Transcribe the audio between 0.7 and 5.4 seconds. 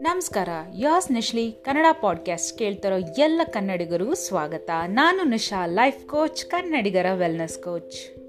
As ನಿಶ್ಲಿ, Kannada podcast ಕೇಳ್ತಿರೋ ಎಲ್ಲ ಕನ್ನಡಿಗರಿಗೂ ಸ್ವಾಗತ. ನಾನು